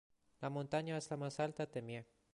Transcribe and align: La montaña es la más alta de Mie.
La 0.41 0.49
montaña 0.49 0.97
es 0.97 1.11
la 1.11 1.17
más 1.17 1.39
alta 1.39 1.67
de 1.67 1.81
Mie. 1.83 2.07